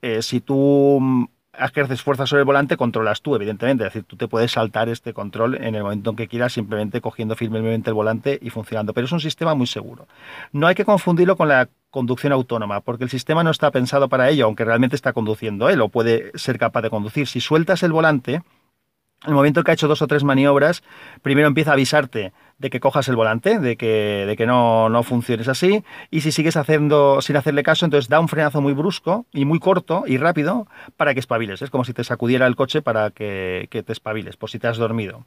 Eh, 0.00 0.22
si 0.22 0.40
tú 0.40 1.28
ejerces 1.58 2.02
fuerza 2.02 2.26
sobre 2.26 2.40
el 2.40 2.46
volante, 2.46 2.76
controlas 2.76 3.22
tú, 3.22 3.34
evidentemente. 3.34 3.84
Es 3.84 3.92
decir, 3.92 4.04
tú 4.04 4.16
te 4.16 4.28
puedes 4.28 4.52
saltar 4.52 4.88
este 4.88 5.12
control 5.12 5.56
en 5.56 5.74
el 5.74 5.82
momento 5.82 6.10
en 6.10 6.16
que 6.16 6.28
quieras, 6.28 6.52
simplemente 6.52 7.00
cogiendo 7.00 7.36
firmemente 7.36 7.90
el 7.90 7.94
volante 7.94 8.38
y 8.40 8.50
funcionando. 8.50 8.92
Pero 8.92 9.06
es 9.06 9.12
un 9.12 9.20
sistema 9.20 9.54
muy 9.54 9.66
seguro. 9.66 10.06
No 10.52 10.66
hay 10.66 10.74
que 10.74 10.84
confundirlo 10.84 11.36
con 11.36 11.48
la 11.48 11.68
conducción 11.90 12.32
autónoma, 12.32 12.80
porque 12.80 13.04
el 13.04 13.10
sistema 13.10 13.44
no 13.44 13.50
está 13.50 13.70
pensado 13.70 14.08
para 14.08 14.28
ello, 14.28 14.46
aunque 14.46 14.64
realmente 14.64 14.96
está 14.96 15.12
conduciendo 15.12 15.68
él 15.68 15.80
o 15.80 15.88
puede 15.88 16.32
ser 16.34 16.58
capaz 16.58 16.82
de 16.82 16.90
conducir. 16.90 17.26
Si 17.26 17.40
sueltas 17.40 17.82
el 17.82 17.92
volante, 17.92 18.34
en 18.34 19.30
el 19.30 19.34
momento 19.34 19.62
que 19.62 19.70
ha 19.70 19.74
hecho 19.74 19.88
dos 19.88 20.02
o 20.02 20.06
tres 20.06 20.24
maniobras, 20.24 20.82
primero 21.22 21.48
empieza 21.48 21.70
a 21.70 21.74
avisarte 21.74 22.32
de 22.58 22.70
que 22.70 22.80
cojas 22.80 23.08
el 23.08 23.16
volante, 23.16 23.58
de 23.58 23.76
que, 23.76 24.24
de 24.26 24.36
que 24.36 24.46
no, 24.46 24.88
no 24.88 25.02
funciones 25.02 25.48
así, 25.48 25.84
y 26.10 26.20
si 26.20 26.32
sigues 26.32 26.56
haciendo 26.56 27.20
sin 27.20 27.36
hacerle 27.36 27.62
caso, 27.62 27.84
entonces 27.84 28.08
da 28.08 28.20
un 28.20 28.28
frenazo 28.28 28.60
muy 28.60 28.72
brusco 28.72 29.26
y 29.32 29.44
muy 29.44 29.58
corto 29.58 30.04
y 30.06 30.18
rápido 30.18 30.66
para 30.96 31.14
que 31.14 31.20
espabiles. 31.20 31.62
Es 31.62 31.70
como 31.70 31.84
si 31.84 31.92
te 31.92 32.04
sacudiera 32.04 32.46
el 32.46 32.56
coche 32.56 32.82
para 32.82 33.10
que, 33.10 33.68
te 33.70 33.92
espabiles, 33.92 34.36
por 34.36 34.50
si 34.50 34.58
te 34.58 34.68
has 34.68 34.76
dormido. 34.76 35.26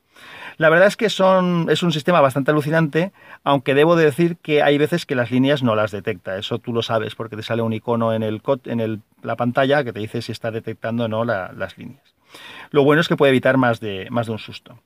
La 0.58 0.70
verdad 0.70 0.88
es 0.88 0.98
que 0.98 1.10
son, 1.10 1.68
es 1.70 1.84
un 1.84 1.92
sistema 1.92 2.22
bastante 2.22 2.52
alucinante, 2.52 3.12
aunque 3.44 3.74
debo 3.74 3.96
de 3.96 4.06
decir 4.06 4.38
que 4.38 4.64
hay 4.64 4.78
veces 4.78 5.06
que 5.06 5.16
las 5.16 5.32
líneas 5.32 5.64
no 5.64 5.76
las 5.76 5.92
detecta. 5.92 6.38
Eso 6.38 6.60
tú 6.60 6.74
lo 6.74 6.82
sabes 6.82 7.16
porque 7.16 7.36
te 7.36 7.44
sale 7.44 7.62
un 7.62 7.74
icono 7.74 8.14
en, 8.14 8.24
el, 8.24 8.42
en 8.66 9.04
la 9.22 9.36
pantalla 9.36 9.84
que 9.84 9.94
te 9.94 10.00
dice 10.00 10.22
si 10.22 10.32
está 10.32 10.52
detectando 10.52 11.06
o 11.06 11.08
no 11.08 11.26
las 11.26 11.78
líneas. 11.78 12.02
Lo 12.72 12.84
bueno 12.84 13.02
es 13.02 13.08
que 13.08 13.16
puede 13.16 13.32
evitar 13.32 13.58
más 13.58 13.80
de, 13.80 14.08
más 14.10 14.28
de 14.28 14.34
un 14.34 14.40
susto. 14.40 14.78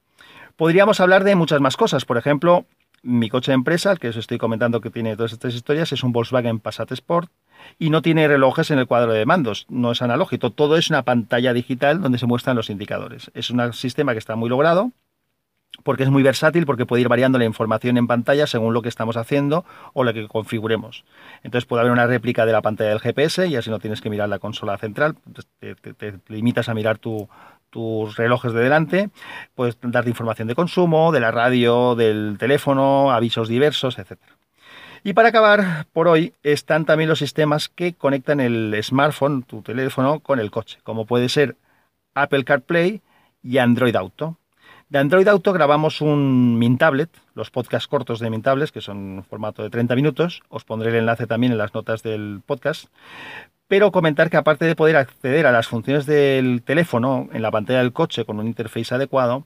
Podríamos 0.61 0.99
hablar 0.99 1.23
de 1.23 1.33
muchas 1.33 1.59
más 1.59 1.75
cosas. 1.75 2.05
Por 2.05 2.19
ejemplo, 2.19 2.67
mi 3.01 3.29
coche 3.29 3.49
de 3.49 3.55
empresa, 3.55 3.95
que 3.95 4.09
os 4.09 4.15
estoy 4.15 4.37
comentando 4.37 4.79
que 4.79 4.91
tiene 4.91 5.15
todas 5.15 5.33
estas 5.33 5.55
historias, 5.55 5.91
es 5.91 6.03
un 6.03 6.11
Volkswagen 6.11 6.59
Passat 6.59 6.91
Sport 6.91 7.31
y 7.79 7.89
no 7.89 8.03
tiene 8.03 8.27
relojes 8.27 8.69
en 8.69 8.77
el 8.77 8.85
cuadro 8.85 9.11
de 9.11 9.25
mandos, 9.25 9.65
no 9.69 9.91
es 9.91 10.03
analógico, 10.03 10.51
todo 10.51 10.77
es 10.77 10.91
una 10.91 11.01
pantalla 11.01 11.53
digital 11.53 11.99
donde 11.99 12.19
se 12.19 12.27
muestran 12.27 12.55
los 12.55 12.69
indicadores. 12.69 13.31
Es 13.33 13.49
un 13.49 13.73
sistema 13.73 14.11
que 14.11 14.19
está 14.19 14.35
muy 14.35 14.49
logrado 14.49 14.91
porque 15.83 16.03
es 16.03 16.11
muy 16.11 16.21
versátil, 16.21 16.67
porque 16.67 16.85
puede 16.85 17.01
ir 17.01 17.09
variando 17.09 17.39
la 17.39 17.45
información 17.45 17.97
en 17.97 18.05
pantalla 18.05 18.45
según 18.45 18.75
lo 18.75 18.83
que 18.83 18.89
estamos 18.89 19.17
haciendo 19.17 19.65
o 19.93 20.03
lo 20.03 20.13
que 20.13 20.27
configuremos. 20.27 21.05
Entonces 21.41 21.65
puede 21.65 21.79
haber 21.79 21.91
una 21.91 22.05
réplica 22.05 22.45
de 22.45 22.51
la 22.51 22.61
pantalla 22.61 22.91
del 22.91 22.99
GPS 22.99 23.47
y 23.47 23.55
así 23.55 23.71
no 23.71 23.79
tienes 23.79 23.99
que 23.99 24.11
mirar 24.11 24.29
la 24.29 24.37
consola 24.37 24.77
central, 24.77 25.15
te 25.59 26.19
limitas 26.27 26.69
a 26.69 26.75
mirar 26.75 26.99
tu, 26.99 27.27
tus 27.71 28.15
relojes 28.15 28.53
de 28.53 28.61
delante, 28.61 29.09
puedes 29.55 29.77
darte 29.81 30.11
información 30.11 30.47
de 30.47 30.53
consumo, 30.53 31.11
de 31.11 31.19
la 31.19 31.31
radio, 31.31 31.95
del 31.95 32.35
teléfono, 32.37 33.11
avisos 33.11 33.47
diversos, 33.47 33.97
etc. 33.97 34.19
Y 35.03 35.13
para 35.13 35.29
acabar, 35.29 35.87
por 35.93 36.07
hoy, 36.07 36.33
están 36.43 36.85
también 36.85 37.09
los 37.09 37.17
sistemas 37.17 37.69
que 37.69 37.93
conectan 37.93 38.39
el 38.39 38.77
smartphone, 38.83 39.41
tu 39.41 39.63
teléfono, 39.63 40.19
con 40.19 40.39
el 40.39 40.51
coche, 40.51 40.77
como 40.83 41.05
puede 41.05 41.27
ser 41.27 41.55
Apple 42.13 42.43
CarPlay 42.43 43.01
y 43.41 43.57
Android 43.57 43.95
Auto. 43.95 44.37
De 44.89 44.99
Android 44.99 45.27
Auto 45.27 45.53
grabamos 45.53 46.01
un 46.01 46.59
Mintablet, 46.59 47.09
los 47.33 47.49
podcasts 47.49 47.87
cortos 47.87 48.19
de 48.19 48.29
Mintables, 48.29 48.73
que 48.73 48.81
son 48.81 49.19
en 49.19 49.23
formato 49.23 49.63
de 49.63 49.69
30 49.69 49.95
minutos. 49.95 50.43
Os 50.49 50.65
pondré 50.65 50.89
el 50.89 50.97
enlace 50.97 51.27
también 51.27 51.53
en 51.53 51.57
las 51.57 51.73
notas 51.73 52.03
del 52.03 52.41
podcast 52.45 52.87
pero 53.71 53.93
comentar 53.93 54.29
que 54.29 54.35
aparte 54.35 54.65
de 54.65 54.75
poder 54.75 54.97
acceder 54.97 55.47
a 55.47 55.53
las 55.53 55.69
funciones 55.69 56.05
del 56.05 56.61
teléfono 56.61 57.29
en 57.31 57.41
la 57.41 57.51
pantalla 57.51 57.79
del 57.79 57.93
coche 57.93 58.25
con 58.25 58.37
un 58.37 58.47
interface 58.47 58.93
adecuado, 58.93 59.45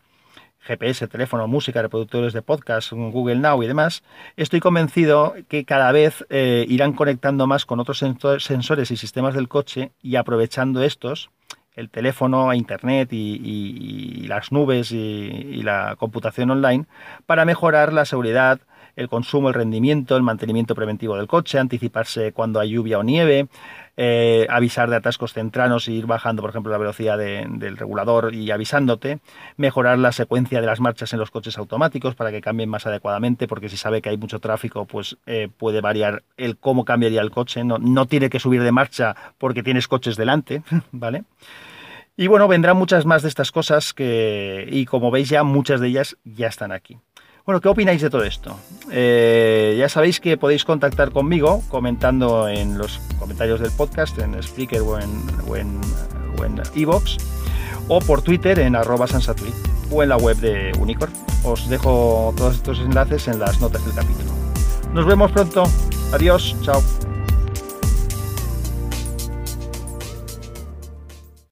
GPS, 0.61 1.07
teléfono, 1.07 1.47
música, 1.47 1.83
reproductores 1.83 2.33
de 2.33 2.41
podcast, 2.41 2.91
Google 2.91 3.35
Now 3.35 3.61
y 3.61 3.67
demás, 3.67 4.01
estoy 4.35 4.61
convencido 4.61 5.35
que 5.47 5.63
cada 5.63 5.91
vez 5.91 6.25
eh, 6.31 6.65
irán 6.67 6.93
conectando 6.93 7.45
más 7.45 7.67
con 7.67 7.79
otros 7.79 7.99
sensores 7.99 8.89
y 8.89 8.97
sistemas 8.97 9.35
del 9.35 9.47
coche 9.47 9.91
y 10.01 10.15
aprovechando 10.15 10.81
estos, 10.81 11.29
el 11.75 11.91
teléfono, 11.91 12.51
Internet 12.51 13.09
y, 13.11 14.25
las 14.27 14.51
nubes 14.51 14.91
y, 14.91 15.61
la 15.61 15.97
computación 15.99 16.49
online, 16.49 16.87
para 17.27 17.45
mejorar 17.45 17.93
la 17.93 18.05
seguridad, 18.05 18.59
el 18.95 19.09
consumo, 19.09 19.49
el 19.49 19.53
rendimiento, 19.53 20.15
el 20.15 20.23
mantenimiento 20.23 20.75
preventivo 20.75 21.17
del 21.17 21.27
coche, 21.27 21.59
anticiparse 21.59 22.31
cuando 22.31 22.59
hay 22.59 22.71
lluvia 22.71 22.99
o 22.99 23.03
nieve, 23.03 23.47
eh, 23.97 24.45
avisar 24.49 24.89
de 24.89 24.97
atascos 24.97 25.33
centranos 25.33 25.87
y 25.87 25.93
ir 25.93 26.05
bajando, 26.05 26.41
por 26.41 26.49
ejemplo, 26.49 26.71
la 26.71 26.77
velocidad 26.77 27.17
del 27.17 27.77
regulador 27.77 28.33
y 28.33 28.51
avisándote, 28.51 29.19
mejorar 29.57 29.97
la 29.99 30.11
secuencia 30.11 30.59
de 30.59 30.67
las 30.67 30.79
marchas 30.79 31.13
en 31.13 31.19
los 31.19 31.31
coches 31.31 31.57
automáticos 31.57 32.15
para 32.15 32.31
que 32.31 32.41
cambien 32.41 32.69
más 32.69 32.85
adecuadamente, 32.85 33.47
porque 33.47 33.69
si 33.69 33.77
sabe 33.77 34.01
que 34.01 34.09
hay 34.09 34.17
mucho 34.17 34.39
tráfico, 34.39 34.85
pues 34.85 35.17
eh, 35.25 35.49
puede 35.57 35.81
variar 35.81 36.23
el 36.37 36.57
cómo 36.57 36.85
cambiaría 36.85 37.21
el 37.21 37.31
coche, 37.31 37.63
no, 37.63 37.77
no 37.77 38.05
tiene 38.05 38.29
que 38.29 38.39
subir 38.39 38.63
de 38.63 38.71
marcha 38.71 39.15
porque 39.37 39.63
tienes 39.63 39.87
coches 39.87 40.17
delante, 40.17 40.63
¿vale? 40.91 41.23
Y 42.17 42.27
bueno, 42.27 42.47
vendrán 42.47 42.77
muchas 42.77 43.05
más 43.05 43.23
de 43.23 43.29
estas 43.29 43.51
cosas 43.51 43.93
que, 43.93 44.67
y 44.71 44.85
como 44.85 45.11
veis 45.11 45.27
ya, 45.27 45.43
muchas 45.43 45.81
de 45.81 45.87
ellas 45.89 46.17
ya 46.23 46.47
están 46.47 46.71
aquí. 46.71 46.97
Bueno, 47.45 47.61
¿qué 47.61 47.67
opináis 47.69 48.01
de 48.01 48.09
todo 48.09 48.23
esto? 48.23 48.57
Eh, 48.91 49.75
ya 49.77 49.87
sabéis 49.87 50.19
que 50.19 50.35
podéis 50.35 50.65
contactar 50.65 51.11
conmigo 51.11 51.61
comentando 51.69 52.49
en 52.49 52.79
los 52.79 52.99
comentarios 53.19 53.59
del 53.59 53.69
podcast, 53.69 54.17
en 54.17 54.41
Spreaker 54.41 54.81
o 54.81 54.99
en, 54.99 55.11
o 55.47 55.55
en, 55.55 56.61
Evox, 56.75 57.17
o 57.87 57.99
por 57.99 58.23
Twitter 58.23 58.57
en 58.59 58.75
arroba 58.75 59.05
sansatweet 59.05 59.53
o 59.91 60.01
en 60.01 60.09
la 60.09 60.17
web 60.17 60.37
de 60.37 60.71
Unicorn. 60.79 61.13
Os 61.43 61.69
dejo 61.69 62.33
todos 62.35 62.55
estos 62.55 62.79
enlaces 62.79 63.27
en 63.27 63.39
las 63.39 63.61
notas 63.61 63.85
del 63.85 63.93
capítulo. 63.93 64.31
Nos 64.93 65.05
vemos 65.05 65.31
pronto. 65.31 65.65
Adiós. 66.13 66.55
Chao. 66.63 66.81